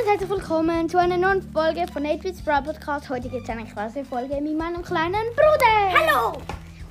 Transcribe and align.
und 0.00 0.08
herzlich 0.08 0.30
willkommen 0.30 0.88
zu 0.88 0.98
einer 0.98 1.16
neuen 1.18 1.42
Folge 1.52 1.84
von 1.92 2.04
8-Bits 2.04 2.42
Brawl 2.42 2.62
Podcast. 2.62 3.10
Heute 3.10 3.28
gibt 3.28 3.42
es 3.42 3.50
eine 3.50 3.66
klasse 3.66 4.04
Folge 4.04 4.40
mit 4.40 4.56
meinem 4.56 4.82
kleinen 4.82 5.26
Bruder. 5.34 5.92
Hallo! 5.92 6.40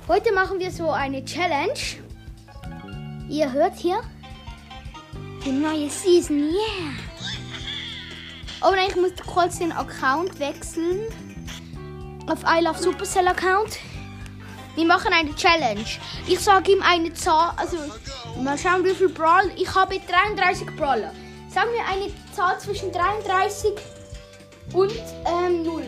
Heute 0.06 0.32
machen 0.32 0.58
wir 0.60 0.70
so 0.70 0.90
eine 0.90 1.24
Challenge. 1.24 1.80
Ihr 3.28 3.50
hört 3.52 3.76
hier 3.76 4.00
die 5.44 5.50
neue 5.50 5.88
Season, 5.90 6.38
yeah! 6.38 6.92
Oh 8.62 8.70
nein, 8.70 8.86
ich 8.90 8.96
muss 8.96 9.12
kurz 9.26 9.58
den 9.58 9.72
Account 9.72 10.38
wechseln. 10.38 11.00
Auf 12.28 12.44
I 12.44 12.62
Love 12.62 12.78
Supercell 12.78 13.26
Account. 13.26 13.78
Wir 14.76 14.84
machen 14.84 15.12
eine 15.12 15.34
Challenge. 15.34 15.86
Ich 16.28 16.38
sage 16.38 16.72
ihm 16.72 16.82
eine 16.82 17.12
Zahl, 17.14 17.54
also 17.56 17.76
mal 18.40 18.56
schauen, 18.56 18.84
wie 18.84 18.94
viel 18.94 19.08
Brawl. 19.08 19.50
Ich 19.56 19.74
habe 19.74 19.98
33 19.98 20.76
Brawler. 20.76 21.12
Sagen 21.52 21.70
wir 21.72 21.84
eine 21.84 22.12
Zahl 22.32 22.58
zwischen 22.60 22.92
33 22.92 23.72
und 24.72 24.92
ähm, 25.26 25.64
0. 25.64 25.82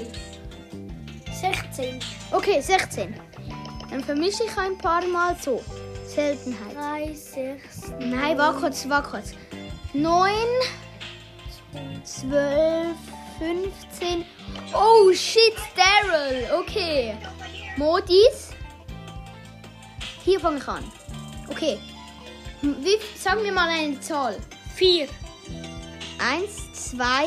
16. 1.32 2.00
Okay, 2.32 2.60
16. 2.60 3.14
Dann 3.90 4.02
vermische 4.02 4.44
ich 4.44 4.56
ein 4.58 4.76
paar 4.78 5.04
Mal 5.06 5.36
so. 5.40 5.62
Seltenheit. 6.06 6.74
3, 6.74 7.14
6. 7.14 7.92
Nein, 8.00 8.36
war 8.38 8.54
kurz, 8.54 8.88
war 8.88 9.02
kurz. 9.02 9.32
9, 9.92 10.32
12, 12.02 12.96
15. 13.38 14.24
Oh 14.74 15.12
shit, 15.12 15.54
Daryl. 15.76 16.46
Okay. 16.60 17.16
Modis. 17.76 18.50
Hier 20.24 20.40
fange 20.40 20.58
ich 20.58 20.68
an. 20.68 20.84
Okay. 21.48 21.78
Wie, 22.62 22.98
sagen 23.16 23.42
wir 23.44 23.52
mal 23.52 23.68
eine 23.68 24.00
Zahl. 24.00 24.36
4. 24.74 25.08
Eins, 26.22 26.72
zwei, 26.72 27.26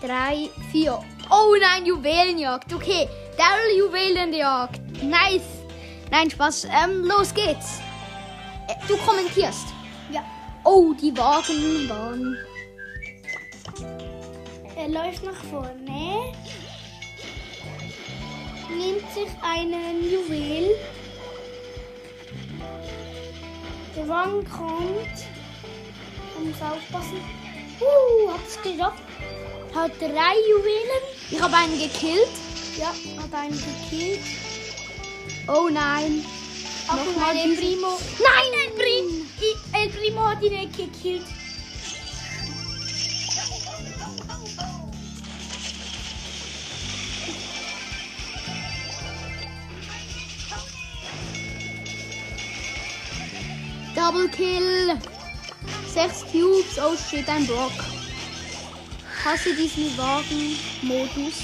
drei, 0.00 0.48
vier. 0.72 0.98
Oh 1.30 1.54
nein, 1.60 1.86
Juwelenjagd. 1.86 2.72
Okay, 2.72 3.08
Daryl 3.36 3.78
Juwelenjagd. 3.78 4.80
Nice. 5.02 5.62
Nein, 6.10 6.28
Spaß. 6.30 6.64
Ähm, 6.64 7.04
los 7.04 7.32
geht's. 7.32 7.78
Äh, 8.66 8.74
Du 8.88 8.96
kommentierst. 8.96 9.66
Ja. 10.10 10.24
Oh, 10.64 10.92
die 10.92 11.16
Wagenbahn. 11.16 12.36
Er 14.76 14.88
läuft 14.88 15.22
nach 15.24 15.44
vorne. 15.50 16.32
Nimmt 18.68 19.10
sich 19.12 19.28
einen 19.42 20.10
Juwel. 20.10 20.76
Der 23.96 24.08
Wagen 24.08 24.44
kommt. 24.50 25.39
Muss 26.42 26.60
aufpassen. 26.62 27.20
Uh, 27.80 28.32
hat's 28.32 28.60
geschafft. 28.62 29.02
Hat 29.74 29.92
drei 30.00 30.34
Juwelen. 30.50 31.02
Ich 31.30 31.40
habe 31.40 31.54
einen 31.56 31.78
gekillt. 31.78 32.28
Ja, 32.78 32.88
hat 33.22 33.32
einen 33.34 33.52
gekillt. 33.58 34.20
Oh 35.48 35.68
nein. 35.70 36.24
Achtung, 36.88 37.14
Nochmal 37.14 37.36
El 37.36 37.50
diesen- 37.50 37.56
Primo. 37.58 37.88
Nein, 38.18 38.52
El 38.66 38.72
Primo. 38.72 39.26
El 39.72 39.88
Primo 39.90 40.24
hat 40.28 40.42
ihn 40.42 40.72
gekillt. 40.72 41.24
Double 53.94 54.28
Kill. 54.28 54.98
Sechs 55.92 56.22
Cubes. 56.30 56.78
Oh 56.78 56.94
shit, 56.96 57.28
ein 57.28 57.46
Block. 57.46 57.72
Hasse 59.24 59.54
diesen 59.54 59.96
Wagen-Modus. 59.98 61.34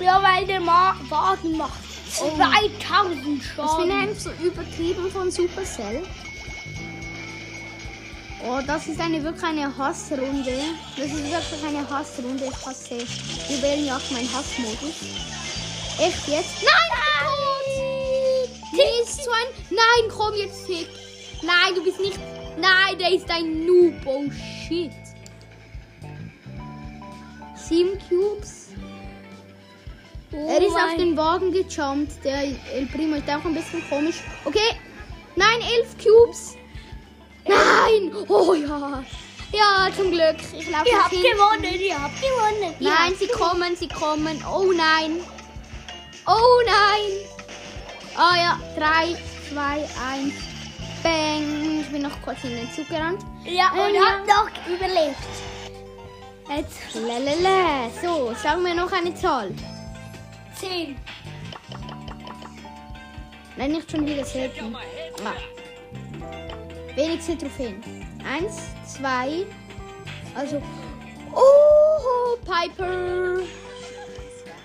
Ja, 0.00 0.22
weil 0.22 0.46
der 0.46 0.60
Ma 0.60 0.96
Wagen 1.08 1.56
macht 1.56 1.78
Oh. 2.20 2.36
2000 2.36 2.36
Das 2.36 2.76
finde 2.76 2.76
ich 2.76 3.56
Schaden. 3.56 3.90
einfach 3.90 4.20
so 4.20 4.30
übertrieben 4.44 5.10
von 5.10 5.30
Supercell. 5.30 6.02
Oh, 8.44 8.60
das 8.66 8.86
ist 8.86 9.00
eine 9.00 9.22
wirklich 9.22 9.42
eine 9.44 9.78
Hassrunde. 9.78 10.52
Das 10.96 11.06
ist 11.06 11.16
wirklich 11.24 11.64
eine 11.66 11.88
Hassrunde. 11.88 12.44
Ich 12.44 12.66
hasse 12.66 12.98
Juwelenjagd, 13.48 14.10
mein 14.10 14.28
Hassmodus. 14.30 14.96
Echt 16.00 16.28
jetzt? 16.28 16.62
Nein! 16.62 18.48
Der 18.76 19.02
ist 19.04 19.24
so 19.24 19.30
ein. 19.30 19.46
Nein, 19.70 20.10
komm 20.14 20.34
jetzt 20.34 20.66
Tick. 20.66 20.88
Nein, 21.42 21.74
du 21.74 21.82
bist 21.82 22.00
nicht. 22.00 22.18
Nein, 22.58 22.98
der 22.98 23.12
ist 23.12 23.28
ein 23.30 23.66
Noob. 23.66 23.94
Oh 24.04 24.24
shit. 24.66 24.92
Sieben 27.56 27.98
Cubes. 28.08 28.68
Er 30.32 30.58
ist 30.62 30.74
auf 30.74 30.96
den 30.96 31.16
Wagen 31.16 31.52
gejumpt. 31.52 32.24
Der 32.24 32.42
El 32.74 32.86
Primo 32.92 33.16
ist 33.16 33.28
auch 33.28 33.44
ein 33.44 33.54
bisschen 33.54 33.82
komisch. 33.88 34.16
Okay. 34.44 34.76
Nein, 35.36 35.60
elf 35.60 35.94
Cubes. 36.02 36.56
Nein. 37.46 38.12
Oh 38.28 38.54
ja. 38.54 39.02
Ja, 39.52 39.88
zum 39.94 40.10
Glück. 40.10 40.36
Ich 40.58 40.70
laufe 40.70 40.88
Ihr 40.88 40.98
habt 40.98 41.10
hinten. 41.10 41.26
gewonnen, 41.32 41.80
ihr 41.80 42.02
habt 42.02 42.14
gewonnen. 42.20 42.74
ihr 42.80 42.88
Nein, 42.88 43.08
habt 43.10 43.18
sie 43.18 43.26
gewonnen. 43.26 43.50
kommen, 43.50 43.76
sie 43.76 43.88
kommen. 43.88 44.44
Oh 44.50 44.72
nein. 44.72 45.20
Oh 46.26 46.62
nein. 46.64 47.12
Oh 48.16 48.34
ja. 48.36 48.58
Drei, 48.76 49.14
zwei, 49.50 49.86
eins. 50.10 50.34
Bang. 51.02 51.80
Ich 51.80 51.90
bin 51.90 52.02
noch 52.02 52.20
kurz 52.22 52.42
in 52.44 52.50
den 52.50 52.70
Zug 52.72 52.88
gerannt. 52.88 53.22
Ja, 53.44 53.70
und 53.72 53.94
Ja. 53.94 54.00
habt 54.06 54.26
noch 54.26 54.66
überlebt. 54.66 55.16
Jetzt. 56.48 56.94
Lalala. 56.94 57.88
So, 58.02 58.32
sagen 58.34 58.64
wir 58.64 58.74
noch 58.74 58.92
eine 58.92 59.14
Zahl. 59.14 59.52
10. 60.54 60.96
Nein, 63.56 63.72
nicht 63.72 63.90
schon 63.90 64.06
wieder 64.06 64.24
selten. 64.24 64.74
Ah. 65.24 65.32
Wenigste 66.94 67.36
Trophäen. 67.38 67.82
Eins, 68.24 68.60
zwei. 68.86 69.46
Also. 70.34 70.62
Oh, 71.34 72.36
Piper. 72.44 73.40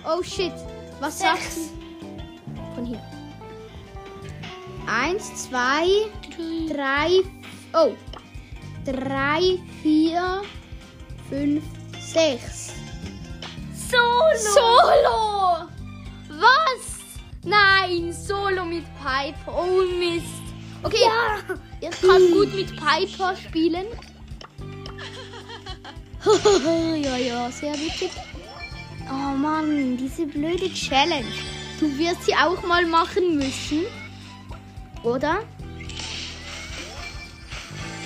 Oh 0.04 0.22
shit. 0.22 0.52
Was 1.00 1.18
sagst 1.18 1.56
du? 1.56 2.74
Von 2.74 2.84
hier. 2.86 3.00
Eins, 4.86 5.48
zwei, 5.48 5.86
drei. 6.68 7.20
Oh. 7.74 7.92
Drei, 8.84 9.58
vier, 9.82 10.42
fünf, 11.28 11.62
sechs. 12.00 12.72
Solo. 13.74 14.36
Solo! 14.36 15.68
Was? 16.40 16.98
Nein, 17.44 18.12
Solo 18.12 18.64
mit 18.64 18.84
Piper. 18.98 19.52
Oh 19.54 19.82
Mist. 19.98 20.26
Okay, 20.82 20.96
Ja. 21.02 21.56
ich 21.80 22.00
kann 22.00 22.30
gut 22.32 22.54
mit 22.54 22.70
Piper 22.76 23.36
spielen. 23.36 23.86
ja, 27.02 27.16
ja, 27.16 27.50
sehr 27.50 27.74
witzig. 27.74 28.10
Oh 29.10 29.34
Mann, 29.36 29.96
diese 29.96 30.26
blöde 30.26 30.72
Challenge. 30.72 31.26
Du 31.80 31.86
wirst 31.98 32.24
sie 32.24 32.34
auch 32.34 32.62
mal 32.66 32.84
machen 32.86 33.36
müssen. 33.36 33.84
Oder? 35.02 35.40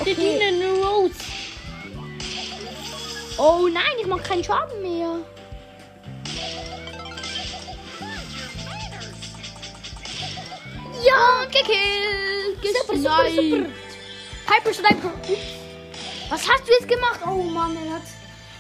Okay. 0.03 0.63
Rose. 0.83 1.15
Oh 3.39 3.69
nein, 3.73 3.85
ich 4.01 4.07
mache 4.07 4.23
keinen 4.23 4.43
Schaden 4.43 4.83
mehr. 4.83 5.19
Ja, 11.05 11.45
gekillt. 11.45 12.77
Super, 12.81 12.97
super, 12.97 13.31
super. 13.31 13.67
Piper 14.47 14.75
Sniper. 14.75 15.13
Was 16.29 16.49
hast 16.49 16.67
du 16.67 16.73
jetzt 16.73 16.89
gemacht? 16.89 17.21
Oh 17.27 17.43
Mann, 17.43 17.77
er 17.87 17.95
hat. 17.95 18.03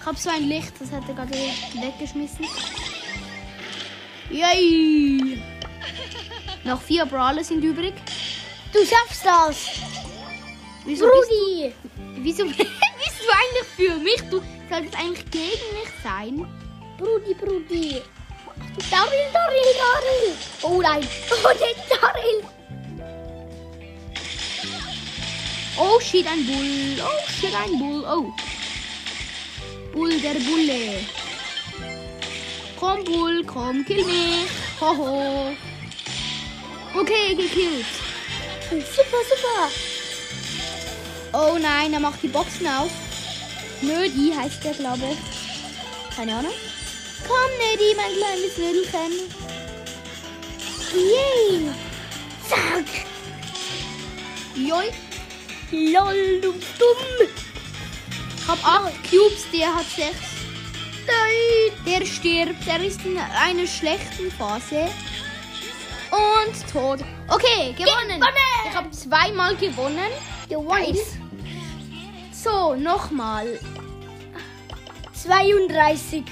Ich 0.00 0.06
hab 0.06 0.16
so 0.16 0.30
ein 0.30 0.48
Licht, 0.48 0.72
das 0.80 0.90
hat 0.90 1.08
er 1.08 1.14
gerade 1.14 1.32
weggeschmissen. 1.32 2.46
Yay! 4.30 5.42
Noch 6.64 6.80
vier 6.80 7.04
Brawler 7.04 7.44
sind 7.44 7.62
übrig. 7.62 7.94
Du 8.72 8.78
schaffst 8.84 9.24
das. 9.24 9.56
Wieso 10.84 11.06
Rudi. 11.06 11.72
Bist 12.22 12.40
du, 12.40 12.44
wieso 12.44 12.54
bist 12.56 13.20
du 13.20 13.30
eigentlich 13.30 13.68
für 13.76 13.96
mich? 13.98 14.20
Du 14.30 14.42
solltest 14.68 14.98
eigentlich 14.98 15.30
gegen 15.30 15.66
mich 15.74 15.90
sein. 16.02 16.46
Brudi, 16.98 17.34
Brudi. 17.34 18.02
Daryl, 18.90 19.26
Daryl, 19.32 19.72
Daryl. 19.78 20.34
Oh 20.62 20.80
nein. 20.80 21.06
Oh, 21.44 21.48
der 21.48 21.98
Daryl. 21.98 22.42
Oh 25.78 26.00
shit, 26.00 26.26
ein 26.26 26.46
Bull. 26.46 27.02
Oh 27.02 27.30
shit, 27.30 27.54
ein 27.54 27.78
Bull. 27.78 28.04
Oh. 28.06 28.32
Bull, 29.92 30.20
der 30.20 30.34
Bulle. 30.34 31.04
Komm, 32.78 33.04
Bull, 33.04 33.44
komm, 33.44 33.84
kill 33.84 34.04
mich. 34.04 34.50
Hoho. 34.80 35.54
Okay, 36.94 37.34
gekillt. 37.34 37.86
Super, 38.70 39.22
super. 39.28 39.91
Oh 41.32 41.56
nein, 41.58 41.92
er 41.94 42.00
macht 42.00 42.22
die 42.22 42.28
Boxen 42.28 42.66
auf. 42.66 42.90
Nödi 43.80 44.32
heißt 44.36 44.62
der, 44.64 44.74
glaube 44.74 45.02
ich. 45.12 46.16
Keine 46.16 46.36
Ahnung. 46.36 46.52
Komm, 47.26 47.50
Nödi, 47.58 47.94
mein 47.96 48.12
kleines 48.16 48.58
Nödelchen. 48.58 49.42
Yay! 50.94 51.70
Zack! 52.48 53.06
Joi! 54.54 54.90
Lol, 55.70 56.40
du 56.42 56.52
dumm. 56.52 57.28
Ich 58.36 58.48
hab 58.48 58.62
acht 58.62 58.92
Cubes, 59.08 59.46
der 59.52 59.74
hat 59.74 59.86
sechs. 59.86 60.18
Nein! 61.06 61.72
Der 61.86 62.04
stirbt, 62.04 62.66
der 62.66 62.84
ist 62.84 63.04
in 63.06 63.16
einer 63.18 63.66
schlechten 63.66 64.30
Phase. 64.32 64.88
Und 66.10 66.70
tot. 66.70 67.00
Okay, 67.28 67.72
gewonnen. 67.72 68.20
Gewonnen! 68.20 68.68
Ich 68.68 68.76
habe 68.76 68.90
zweimal 68.90 69.56
gewonnen. 69.56 70.12
Gewonnen. 70.48 71.21
So, 72.42 72.74
nochmal. 72.74 73.58
32. 75.14 76.24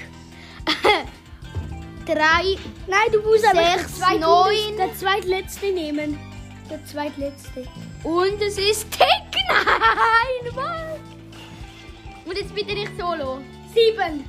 Drei. 2.07 2.57
Nein, 2.89 3.13
du 3.13 3.21
musst 3.23 3.45
aber 3.47 3.63
Sechs, 3.63 3.99
der, 3.99 4.07
zweit- 4.07 4.21
neun. 4.21 4.77
der 4.77 4.95
zweitletzte 4.97 5.67
nehmen. 5.73 6.19
Der 6.69 6.85
zweitletzte. 6.85 7.67
Und 8.03 8.41
es 8.43 8.59
ist 8.59 8.91
Tick. 8.91 9.07
Nein, 9.49 10.55
was? 10.55 10.99
Und 12.25 12.37
jetzt 12.37 12.55
bitte 12.55 12.73
nicht 12.75 12.93
solo. 12.99 13.41
Sieben. 13.75 14.25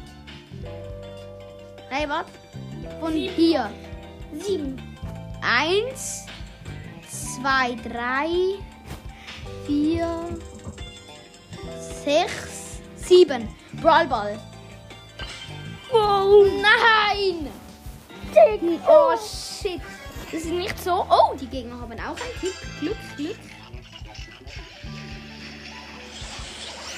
Nein, 1.89 2.09
was? 2.09 2.25
Von 2.99 3.13
hier. 3.13 3.71
Sieben. 4.39 4.81
Eins, 5.41 6.25
zwei, 7.09 7.75
drei, 7.75 8.29
vier, 9.65 10.29
sechs, 12.03 12.81
sieben. 12.95 13.47
Brawlball. 13.81 14.39
Wow. 15.91 16.45
Nein! 16.61 17.49
Oh 18.87 19.15
shit. 19.17 19.81
Das 20.31 20.41
ist 20.43 20.51
nicht 20.51 20.81
so. 20.81 21.05
Oh, 21.09 21.35
die 21.35 21.47
Gegner 21.47 21.79
haben 21.79 21.91
auch 21.93 22.15
ein 22.15 22.39
Glück, 22.39 22.55
Glück, 22.79 22.97
Glück. 23.17 23.37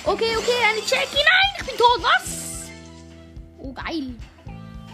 Okay, 0.05 0.35
okay, 0.37 0.59
eine 0.69 0.79
Jackie. 0.81 1.23
Nein, 1.23 1.53
ich 1.57 1.65
bin 1.65 1.77
tot. 1.77 2.01
Was? 2.01 2.69
Oh, 3.57 3.71
geil. 3.73 4.15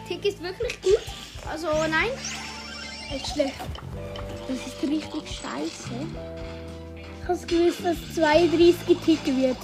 Tick 0.08 0.24
ist 0.26 0.42
wirklich 0.42 0.82
gut. 0.82 1.02
Also, 1.50 1.68
nein. 1.90 2.12
Ist 3.14 3.34
schlecht. 3.34 3.56
Das 4.48 4.58
ist 4.58 4.84
richtig 4.84 5.24
scheiße. 5.28 5.92
Ich 6.96 7.28
hab's 7.28 7.46
gewusst, 7.46 7.84
dass 7.84 7.98
32 8.16 8.98
ticken 9.06 9.42
wird. 9.42 9.58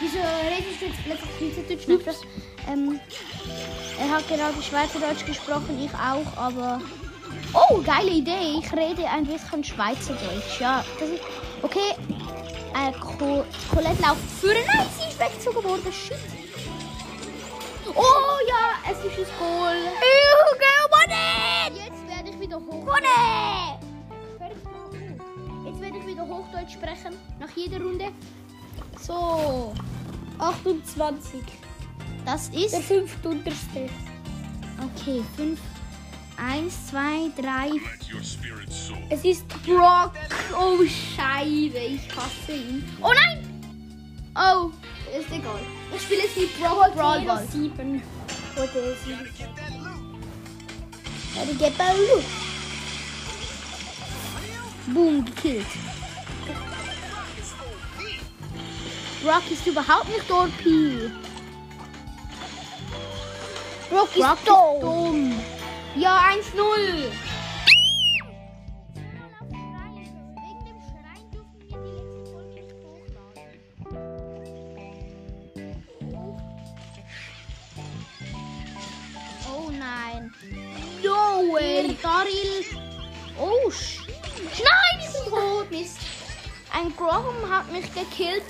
Wieso 0.00 0.18
redest 0.18 0.80
du 0.80 0.86
jetzt 0.86 1.04
plötzlich 1.04 1.30
Schweizerdeutsch? 1.38 1.86
Nicht, 1.86 2.26
ähm, 2.68 3.00
er 3.98 4.10
hat 4.10 4.28
gerade 4.28 4.62
Schweizerdeutsch 4.62 5.26
gesprochen, 5.26 5.78
ich 5.82 5.92
auch, 5.94 6.36
aber... 6.36 6.80
Oh, 7.52 7.82
geile 7.82 8.10
Idee. 8.10 8.58
Ich 8.60 8.72
rede 8.72 9.08
ein 9.08 9.26
bisschen 9.26 9.62
Schweizerdeutsch. 9.62 10.60
Ja, 10.60 10.84
das 10.98 11.08
ist... 11.08 11.22
Okay. 11.62 11.94
Äh, 12.74 12.92
Co 12.92 13.44
Colette 13.70 14.02
läuft 14.02 14.30
für... 14.40 14.48
Nein, 14.48 14.86
sie 14.98 15.08
ist 15.08 15.18
weggezogen 15.18 15.62
worden. 15.64 15.92
Shit. 15.92 16.16
Oh 17.94 18.38
ja, 18.48 18.78
es 18.90 18.98
ist 19.04 19.18
ein 19.18 19.38
Goal. 19.38 19.76
Ich 20.00 20.58
gewonnen! 20.58 21.76
Jetzt 21.76 22.08
werde 22.08 22.30
ich 22.30 22.40
wieder 22.40 22.56
hoch... 22.56 22.84
Gewonnen! 22.84 23.90
Jetzt 25.66 25.80
werde 25.80 25.98
ich 25.98 26.06
wieder 26.06 26.26
Hochdeutsch 26.26 26.72
sprechen. 26.72 27.18
Nach 27.38 27.50
jeder 27.56 27.80
Runde. 27.80 28.12
So. 29.06 29.74
28. 30.38 31.40
Das 32.24 32.48
ist... 32.48 32.72
Der 32.72 32.80
fünfte 32.80 33.28
unterste. 33.28 33.88
Okay, 34.78 35.22
fünf. 35.36 35.60
Eins, 36.36 36.86
zwei, 36.88 37.30
drei. 37.36 37.70
Es 39.10 39.24
ist 39.24 39.46
Brock. 39.64 40.12
Oh, 40.58 40.78
Scheibe. 40.86 41.78
Ich 41.78 42.08
hasse 42.16 42.52
ihn. 42.52 42.84
Oh 43.02 43.12
nein! 43.14 43.46
Oh, 44.34 44.70
ist 45.18 45.30
egal. 45.30 45.60
Ich 45.94 46.02
spiele 46.02 46.22
jetzt 46.22 46.36
mit 46.36 46.58
Brock 46.58 46.94
Brawl 46.94 47.20
Ball. 47.22 47.46
7. 47.46 48.02
Oder 48.56 48.94
7. 49.04 49.28
Gotta 51.34 51.52
get 51.58 51.76
Baloo. 51.76 52.22
Boom, 54.92 55.24
gekillt. 55.24 55.66
Brock 59.22 59.42
ist 59.50 59.66
überhaupt 59.66 60.08
nicht 60.08 60.30
OP. 60.30 60.48
Brock 63.90 64.08
ist 64.16 64.22
Brock 64.22 64.38
ist 64.38 64.48
doof. 64.48 64.80
dumm. 64.80 65.40
Ja, 65.94 66.22
1-0. 66.30 67.10
Oh 79.52 79.70
nein. 79.70 80.32
Way. 81.02 81.96
Daryl. 82.02 82.64
Oh, 83.38 83.70
sch 83.70 84.00
Nein, 84.38 85.00
ich 85.00 85.12
bin 85.12 85.30
tot. 85.30 85.70
Mist. 85.70 85.98
Ein 86.72 86.94
Grom 86.96 87.50
hat 87.50 87.70
mich 87.72 87.92
gekillt. 87.92 88.44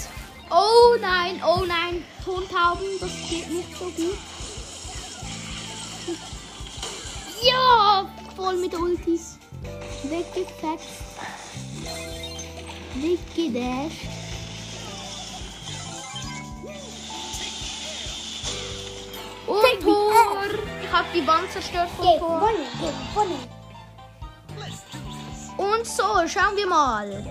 Oh 0.50 0.96
nein, 1.00 1.40
oh 1.46 1.64
nein. 1.64 2.04
Tontauben, 2.24 2.86
das 3.00 3.10
geht 3.28 3.48
nicht 3.48 3.76
so 3.78 3.84
gut. 3.84 4.18
Ja, 7.42 8.10
voll 8.36 8.56
mit 8.56 8.74
Ultis. 8.74 9.38
Weggefetzt. 10.02 11.04
Weggedasht. 12.96 14.08
Und 19.46 19.82
Tor. 19.82 20.12
Ich 20.82 20.92
hab 20.92 21.12
die 21.12 21.26
Wand 21.26 21.50
zerstört 21.52 21.88
vom 21.96 22.18
Tor. 22.18 22.50
Und 25.56 25.86
so, 25.86 26.26
schauen 26.26 26.56
wir 26.56 26.66
mal. 26.66 27.24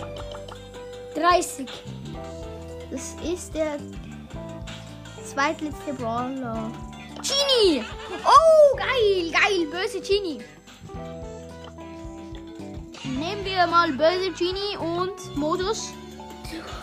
30. 1.16 1.68
Das 2.91 3.15
ist 3.24 3.53
der 3.53 3.77
zweitletzte 5.24 5.93
Brawler. 5.93 6.72
Genie! 7.22 7.84
Oh, 8.25 8.77
geil, 8.77 9.31
geil, 9.31 9.67
böse 9.72 10.01
Genie. 10.01 10.41
Nehmen 13.03 13.46
wir 13.46 13.67
mal 13.67 13.91
böse 13.91 14.31
Genie 14.31 14.77
und 14.79 15.36
Modus. 15.36 15.93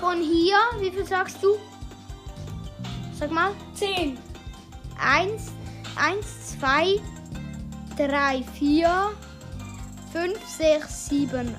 Von 0.00 0.20
hier, 0.20 0.58
wie 0.78 0.90
viel 0.90 1.06
sagst 1.06 1.42
du? 1.42 1.56
Sag 3.18 3.30
mal. 3.30 3.52
10. 3.75 4.18
Eins, 4.98 5.52
eins, 5.96 6.58
zwei, 6.58 7.00
drei, 7.96 8.44
vier, 8.58 9.12
fünf, 10.12 10.38
sechs, 10.46 11.08
sieben, 11.08 11.54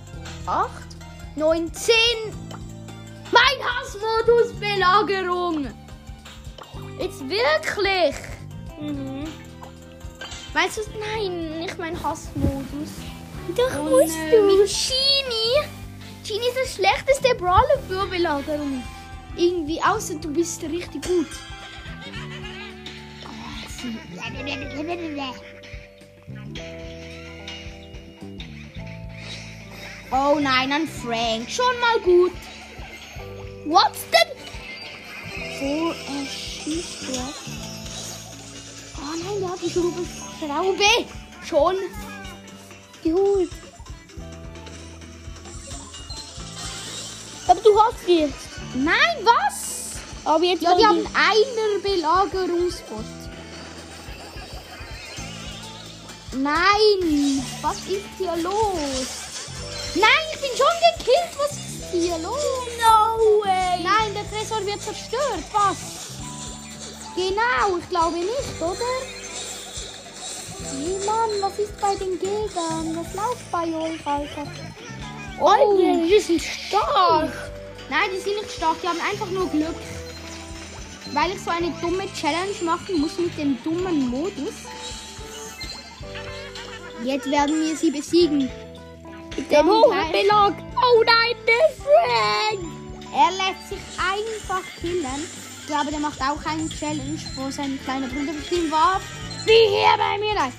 acht, 0.46 0.88
neun, 1.36 1.74
zehn. 1.74 2.34
Mein 3.32 3.58
Hassmodus 3.64 4.54
Belagerung. 4.60 5.68
Jetzt 7.00 7.22
wirklich. 7.22 8.16
Mhm. 8.80 9.26
Meinst 10.54 10.78
du, 10.78 10.82
nein, 11.00 11.60
nicht 11.60 11.78
mein 11.78 12.02
Hassmodus. 12.02 12.90
Doch 13.56 13.80
Und, 13.80 13.92
musst 13.92 14.18
äh, 14.18 14.32
du. 14.32 14.46
Mit 14.46 14.68
Genie. 14.68 15.68
Genie 16.26 16.48
ist 16.48 16.58
das 16.62 16.76
schlechteste 16.76 17.36
Brawler 17.36 17.80
für 17.88 18.06
Belagerung. 18.08 18.84
Irgendwie, 19.36 19.82
außer 19.82 20.16
du 20.16 20.34
bist 20.34 20.64
richtig 20.64 21.06
gut. 21.06 21.28
Oh 30.12 30.40
nein, 30.40 30.72
ein 30.72 30.88
Frank. 30.88 31.50
Schon 31.50 31.66
mal 31.80 32.00
gut. 32.04 32.34
What's 33.70 34.00
denn? 34.14 34.32
So, 35.60 35.92
er 35.92 36.26
schießt 36.26 37.10
er. 37.16 37.34
Oh 38.98 39.14
nein, 39.22 39.42
der 39.42 39.50
hat 39.50 39.60
die 39.62 39.70
Schraube. 39.70 40.06
Schraube. 40.40 41.06
Schon. 41.46 41.76
Gut. 43.04 43.50
Aber 47.48 47.60
du 47.60 47.82
hast 47.82 48.08
jetzt. 48.08 48.36
Nein, 48.74 49.18
was? 49.24 49.98
Aber 50.24 50.44
jetzt 50.46 50.64
Ja, 50.64 50.74
die 50.78 50.86
haben 50.86 51.06
einen 51.14 51.82
Belagerungsbot. 51.84 53.06
Nein, 56.38 57.44
was 57.62 57.78
ist 57.80 58.06
hier 58.18 58.38
los? 58.38 59.08
Nein, 59.96 60.26
ich 60.34 60.40
bin 60.40 60.52
schon 60.56 60.76
gekillt. 60.98 61.38
Was 61.38 61.52
ist 61.52 61.92
hier 61.92 62.18
los? 62.20 62.38
No 62.80 62.97
Nein, 63.84 64.14
der 64.14 64.30
Tresor 64.30 64.66
wird 64.66 64.82
zerstört. 64.82 65.44
Was? 65.54 65.78
Genau, 67.16 67.78
ich 67.80 67.90
glaube 67.90 68.18
nicht, 68.18 68.62
oder? 68.62 69.18
Nee, 70.74 71.06
Mann, 71.06 71.30
was 71.42 71.60
ist 71.60 71.80
bei 71.80 71.96
den 71.96 72.20
Gegnern? 72.20 72.96
Was 72.96 73.14
läuft 73.14 73.52
bei 73.52 73.66
euch, 73.66 74.06
Alter? 74.06 74.48
Oh, 75.40 75.78
die 75.78 76.20
sind 76.20 76.42
stark. 76.42 77.32
Nein, 77.90 78.10
die 78.14 78.20
sind 78.20 78.42
nicht 78.42 78.52
stark, 78.52 78.82
die 78.82 78.88
haben 78.88 79.00
einfach 79.00 79.30
nur 79.30 79.48
Glück. 79.50 79.76
Weil 81.14 81.32
ich 81.32 81.42
so 81.42 81.52
eine 81.52 81.72
dumme 81.82 82.12
Challenge 82.14 82.56
machen 82.64 83.00
muss 83.00 83.18
mit 83.18 83.38
dem 83.38 83.62
dummen 83.64 84.10
Modus. 84.10 84.54
Jetzt 87.04 87.30
werden 87.32 87.62
wir 87.62 87.78
sie 87.78 87.92
besiegen. 87.92 88.50
Mit 89.36 89.52
dem 89.52 89.70
Hochbelag. 89.70 90.54
Oh 90.76 91.04
nein, 91.06 91.36
der 91.48 91.70
Frank. 91.78 92.17
Einfach 94.50 94.64
killen. 94.80 95.28
Ich 95.60 95.68
glaube, 95.68 95.92
der 95.92 96.00
macht 96.00 96.22
auch 96.22 96.46
eine 96.46 96.70
Challenge, 96.70 97.20
wo 97.36 97.52
sein 97.52 97.78
kleiner 97.84 98.08
Bruder 98.08 98.32
bestimmt 98.32 98.72
war. 98.72 99.02
Wie 99.46 99.52
hier 99.52 99.98
bei 99.98 100.18
mir 100.18 100.40
rein. 100.40 100.54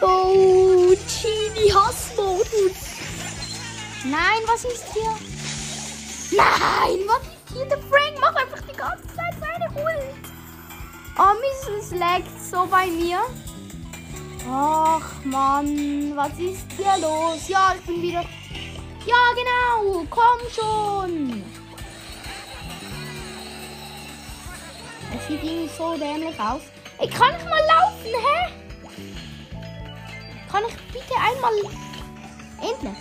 Oh, 0.00 0.92
Chini 1.06 1.70
Hassmodus. 1.70 2.48
Nein, 4.02 4.42
was 4.46 4.64
ist 4.64 4.86
hier? 4.92 5.14
Nein, 6.36 6.98
was 7.06 7.20
ist 7.20 7.54
hier? 7.54 7.66
Der 7.66 7.78
Frank 7.78 8.20
macht 8.20 8.36
einfach 8.36 8.60
die 8.68 8.76
ganze 8.76 9.06
Zeit 9.14 9.34
seine 9.38 9.70
Ult. 9.70 10.14
Oh, 11.16 11.78
Mrs. 11.78 11.92
laggt 11.96 12.44
so 12.50 12.66
bei 12.66 12.88
mir. 12.88 13.20
Ach, 14.50 15.24
Mann, 15.24 16.16
was 16.16 16.32
ist 16.40 16.66
hier 16.76 16.98
los? 17.00 17.46
Ja, 17.46 17.72
ich 17.78 17.86
bin 17.86 18.02
wieder... 18.02 18.24
Komm 20.10 20.40
schon. 20.52 21.42
Es 25.16 25.26
sieht 25.28 25.42
irgendwie 25.42 25.70
so 25.76 25.96
dämlich 25.96 26.38
aus. 26.40 26.62
Ey, 26.98 27.08
kann 27.08 27.34
ich 27.38 27.44
mal 27.44 27.62
laufen, 27.66 28.12
hä? 28.12 28.52
Kann 30.50 30.62
ich 30.68 30.76
bitte 30.92 31.14
einmal... 31.16 31.52
Endlich. 32.60 32.98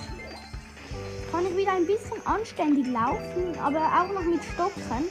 Kann 1.32 1.46
ich 1.46 1.58
wieder 1.58 1.74
ein 1.74 1.86
bisschen 1.86 2.26
anständig 2.26 2.88
laufen, 2.88 3.58
aber 3.60 3.82
auch 3.82 4.12
noch 4.14 4.24
mit 4.24 4.42
Stocken. 4.44 5.10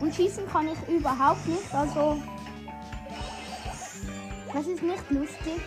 Und 0.00 0.14
schießen 0.14 0.46
kann 0.48 0.68
ich 0.68 0.88
überhaupt 0.88 1.46
nicht, 1.46 1.72
also... 1.74 2.22
Das 4.52 4.66
ist 4.66 4.82
nicht 4.82 5.10
lustig. 5.10 5.60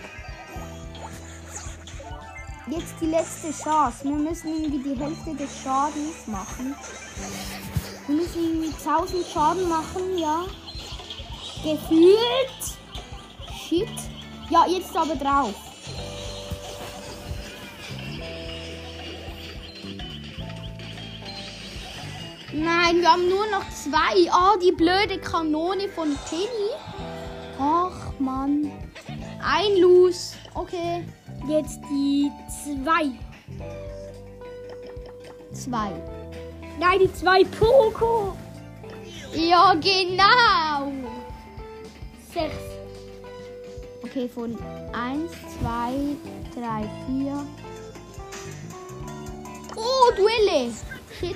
Jetzt 2.69 2.95
die 2.99 3.05
letzte 3.05 3.51
Chance. 3.51 4.03
Wir 4.03 4.11
müssen 4.11 4.49
irgendwie 4.49 4.93
die 4.93 4.99
Hälfte 4.99 5.33
des 5.35 5.49
Schadens 5.63 6.27
machen. 6.27 6.75
Wir 8.07 8.15
müssen 8.15 8.43
irgendwie 8.43 8.73
1000 8.85 9.25
Schaden 9.25 9.69
machen, 9.69 10.17
ja. 10.17 10.43
Gefühlt. 11.63 12.77
Shit. 13.57 13.89
Ja, 14.49 14.65
jetzt 14.67 14.95
aber 14.95 15.15
drauf. 15.15 15.53
Nein, 22.53 23.01
wir 23.01 23.11
haben 23.11 23.29
nur 23.29 23.45
noch 23.47 23.69
zwei. 23.69 24.29
Ah, 24.31 24.55
die 24.61 24.71
blöde 24.71 25.19
Kanone 25.19 25.87
von 25.89 26.17
Penny. 26.29 26.71
Ach, 27.59 28.11
Mann. 28.19 28.71
Ein 29.41 29.77
Los. 29.77 30.33
Okay. 30.53 31.05
Jetzt 31.47 31.79
die 31.89 32.29
zwei. 32.83 33.11
Zwei. 35.53 35.91
Nein, 36.79 36.99
die 36.99 37.13
zwei 37.13 37.43
Poco. 37.43 38.35
Ja, 39.33 39.73
genau. 39.73 40.91
Sechs. 42.33 42.55
Okay, 44.03 44.29
von 44.29 44.57
1, 44.93 45.31
2, 45.59 46.15
3, 46.55 46.89
4. 47.07 47.45
Oh, 49.75 50.11
Duelle. 50.15 50.71
Shit. 51.19 51.35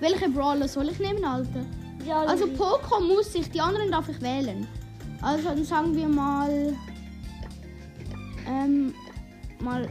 Welche 0.00 0.28
Brawler 0.28 0.68
soll 0.68 0.88
ich 0.88 0.98
nehmen, 0.98 1.24
Alter? 1.24 1.64
Ja, 2.06 2.22
Also 2.22 2.48
Poco 2.48 3.00
muss 3.00 3.34
ich, 3.34 3.50
die 3.50 3.60
anderen 3.60 3.90
darf 3.90 4.08
ich 4.08 4.20
wählen. 4.20 4.66
Also 5.22 5.48
dann 5.48 5.64
sagen 5.64 5.94
wir 5.94 6.08
mal. 6.08 6.76
Ähm, 8.46 8.94
mal. 9.60 9.88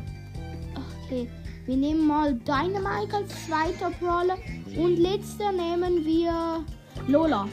Okay. 1.11 1.27
Wir 1.65 1.75
nehmen 1.75 2.07
mal 2.07 2.33
Dynamite 2.33 3.17
als 3.17 3.45
zweiter 3.45 3.91
Brawler. 3.99 4.37
Und 4.77 4.95
letzter 4.95 5.51
nehmen 5.51 6.05
wir 6.05 6.63
Lola. 7.07 7.49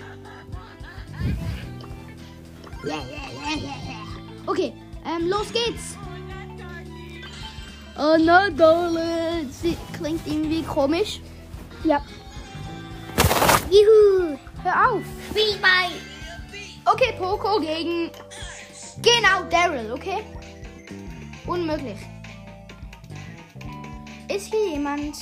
Okay, 4.47 4.73
ähm, 5.05 5.29
los 5.29 5.53
geht's. 5.53 5.97
Oh 7.99 8.17
no, 8.17 8.49
Dole. 8.57 9.45
Sie 9.51 9.77
klingt 9.93 10.25
irgendwie 10.25 10.63
komisch. 10.63 11.21
ja. 11.83 12.01
Juhu, 13.69 14.39
hör 14.63 14.93
auf. 14.93 15.03
Spielball. 15.31 15.91
Okay, 16.85 17.13
Poco 17.19 17.59
gegen. 17.59 18.13
Genau, 19.03 19.43
Daryl, 19.51 19.91
okay? 19.93 20.23
Unmöglich. 21.45 21.99
Ist 24.29 24.51
hier 24.51 24.73
jemand? 24.73 25.17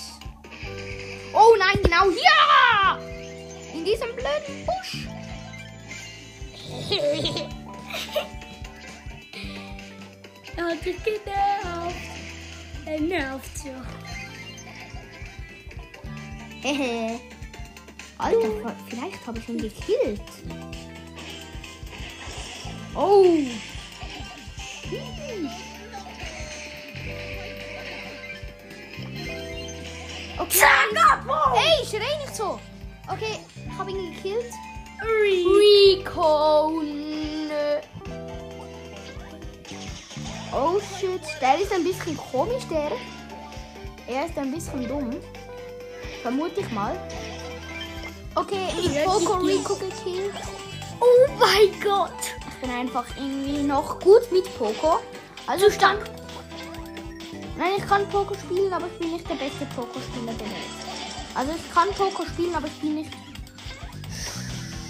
Oh 1.33 1.55
nein, 1.59 1.79
genau 1.83 2.11
hier! 2.11 2.99
In 3.73 3.85
diesem 3.85 4.09
blöden 4.17 4.67
Busch. 4.67 5.07
Hat 10.57 10.85
dich 10.85 10.97
genervt. 11.05 11.95
Er 12.87 13.01
nervt 13.01 13.59
so. 13.59 13.71
Hehe. 16.63 17.21
Alter, 18.19 18.77
vielleicht 18.89 19.27
habe 19.27 19.39
ich 19.39 19.49
ihn 19.49 19.59
gekillt. 19.59 20.21
Oh. 22.95 23.37
Hm. 24.89 25.66
Okay. 30.49 31.57
Ey, 31.57 31.87
schrei 31.87 32.17
nicht 32.23 32.37
so. 32.37 32.59
Okay, 33.09 33.41
ich 33.55 33.79
habe 33.79 33.91
ihn 33.91 34.15
gekillt. 34.15 34.53
Rico. 35.03 36.83
Oh 40.53 40.81
shit, 40.99 41.21
der 41.41 41.61
ist 41.61 41.73
ein 41.73 41.85
bisschen 41.85 42.17
komisch, 42.17 42.65
der. 42.71 42.93
Er 44.07 44.27
ist 44.27 44.39
ein 44.39 44.53
bisschen 44.53 44.89
dumm. 44.89 45.11
Vermute 46.23 46.61
ich 46.61 46.71
mal. 46.71 46.97
Okay, 48.35 48.69
ich 48.79 48.89
habe 48.99 49.19
Poco 49.19 49.35
Rico 49.35 49.75
gekillt. 49.75 50.35
Oh 51.01 51.31
mein 51.39 51.81
Gott. 51.83 52.11
Ich 52.49 52.61
bin 52.61 52.71
einfach 52.71 53.05
irgendwie 53.17 53.63
noch 53.63 54.01
gut 54.01 54.31
mit 54.33 54.45
Poco. 54.57 55.01
Also 55.47 55.67
ich 55.67 55.79
kann. 55.79 55.99
Nein, 57.59 57.73
ich 57.79 57.87
kann 57.87 58.07
Poco 58.09 58.35
spielen, 58.35 58.73
aber 58.73 58.87
ich 58.87 58.99
bin 58.99 59.13
nicht 59.13 59.29
der 59.29 59.35
beste 59.35 59.65
Poco-Spieler 59.75 60.33
der 60.35 60.47
Welt. 60.47 60.77
Also 61.35 61.53
ich 61.53 61.75
kann 61.75 61.89
Poco 61.97 62.25
spielen, 62.27 62.55
aber 62.55 62.67
ich 62.67 62.81
bin 62.81 62.97
nicht. 62.97 63.11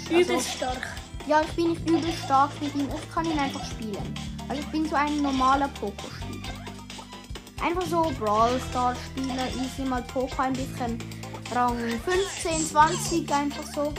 Übelst 0.09 0.53
stark. 0.53 0.87
Ja, 1.27 1.41
ich 1.41 1.51
bin 1.55 1.69
nicht 1.69 1.89
übel 1.89 2.11
stark 2.25 2.51
mit 2.61 2.75
ihm. 2.75 2.89
Ich 2.89 3.13
kann 3.13 3.25
ihn 3.25 3.39
einfach 3.39 3.65
spielen. 3.65 4.13
Also 4.49 4.61
ich 4.61 4.67
bin 4.67 4.87
so 4.87 4.95
ein 4.95 5.21
normaler 5.21 5.69
Poco-Spieler. 5.79 6.27
Einfach 7.61 7.85
so 7.87 8.11
Brawl 8.19 8.59
Stars 8.69 8.97
Spieler, 9.07 9.47
easy 9.61 9.83
mal 9.83 10.03
Poco 10.03 10.41
ein 10.41 10.53
bisschen 10.53 10.99
Rang 11.53 11.77
15, 11.77 12.65
20, 12.65 13.33
einfach 13.33 13.63
so. 13.73 13.93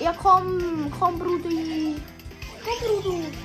Ja 0.00 0.12
komm, 0.12 0.92
komm 0.98 1.18
Brudi. 1.18 1.96
Komm 2.64 3.02
Brudi. 3.02 3.43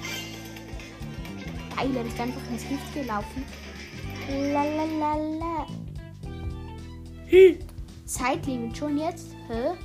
Geil, 1.80 1.96
er 1.96 2.06
ist 2.06 2.20
einfach 2.20 2.42
ins 2.52 2.68
Gift 2.68 2.94
gelaufen. 2.94 3.46
La 4.52 4.64
la 4.64 4.84
la 5.00 5.16
la. 5.16 5.66
Zeitlimit 8.06 8.78
schon 8.78 8.98
jetzt? 8.98 9.34
Hä? 9.48 9.76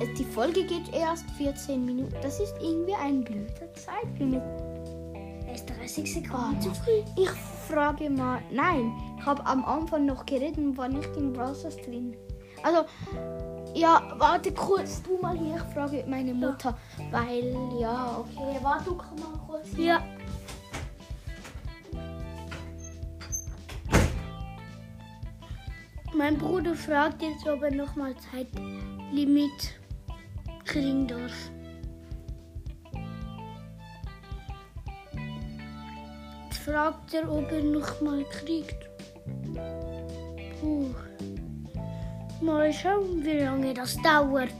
Es- 0.00 0.14
Die 0.18 0.24
Folge 0.24 0.64
geht 0.64 0.92
erst 0.94 1.30
14 1.32 1.84
Minuten. 1.84 2.14
Das 2.22 2.40
ist 2.40 2.54
irgendwie 2.60 2.94
ein 2.94 3.22
blöder 3.22 3.72
Zeitlimit. 3.74 4.42
Erst 5.46 5.68
30 5.70 6.04
Oh, 6.04 6.06
Sekunden 6.22 6.60
zu 6.60 6.68
nein. 6.70 6.78
früh. 6.78 7.22
Ich 7.22 7.30
frage 7.68 8.10
mal. 8.10 8.40
Nein, 8.50 8.92
ich 9.18 9.26
habe 9.26 9.44
am 9.46 9.64
Anfang 9.64 10.06
noch 10.06 10.24
geredet 10.26 10.56
und 10.58 10.76
war 10.76 10.88
nicht 10.88 11.14
in 11.16 11.32
Browsers 11.32 11.76
drin. 11.76 12.16
Also, 12.62 12.80
ja, 13.74 14.02
warte 14.18 14.50
kurz, 14.52 15.02
du 15.02 15.18
mal 15.20 15.36
hier. 15.38 15.56
Ich 15.56 15.74
frage 15.74 16.04
meine 16.08 16.32
Mutter. 16.34 16.76
Weil, 17.10 17.54
ja, 17.78 18.18
okay, 18.18 18.58
warte, 18.62 18.84
du 18.86 18.96
komm 18.96 19.18
mal 19.20 19.38
kurz. 19.46 19.68
Ja. 19.76 20.02
Mein 26.16 26.38
Bruder 26.38 26.74
fragt 26.74 27.20
jetzt, 27.20 27.46
ob 27.46 27.62
er 27.62 27.70
nochmal 27.70 28.14
Zeitlimit 28.16 29.78
kriegen 30.64 31.06
darf. 31.06 31.50
Jetzt 36.44 36.58
fragt 36.64 37.12
er, 37.12 37.30
ob 37.30 37.52
er 37.52 37.62
nochmal 37.62 38.24
kriegt. 38.30 38.88
Puh. 40.58 40.94
Mal 42.40 42.72
schauen, 42.72 43.22
wie 43.22 43.38
lange 43.38 43.74
das 43.74 44.00
dauert. 44.00 44.50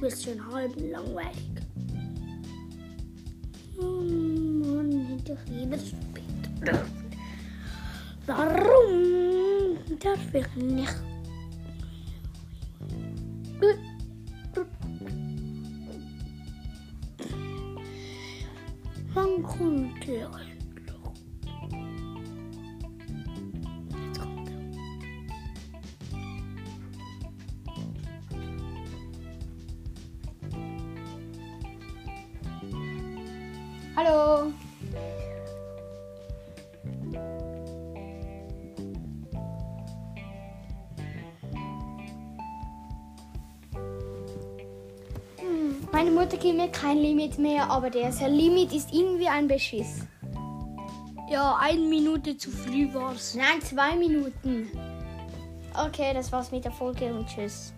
Bisschen 0.00 0.40
halb 0.52 0.72
langweilig. 0.76 1.50
Oh 3.80 4.00
Mann, 4.00 5.18
ich 5.18 5.50
liebe 5.50 5.76
später. 5.76 6.84
Warum 8.26 9.76
darf 9.98 10.34
ich 10.34 10.62
nicht? 10.62 11.07
Hallo. 33.98 34.52
Hm, 45.40 45.88
Meine 45.90 46.12
Mutter 46.12 46.36
gibt 46.36 46.56
mir 46.56 46.68
kein 46.68 46.98
Limit 46.98 47.40
mehr, 47.40 47.68
aber 47.68 47.90
der 47.90 48.12
Limit 48.28 48.72
ist 48.72 48.94
irgendwie 48.94 49.26
ein 49.26 49.48
Beschiss. 49.48 50.06
Ja, 51.28 51.56
eine 51.60 51.80
Minute 51.80 52.36
zu 52.36 52.52
früh 52.52 52.94
war's. 52.94 53.34
Nein, 53.34 53.60
zwei 53.62 53.96
Minuten. 53.96 54.70
Okay, 55.74 56.14
das 56.14 56.30
war's 56.30 56.52
mit 56.52 56.64
der 56.64 56.70
Folge 56.70 57.12
und 57.12 57.26
tschüss. 57.26 57.74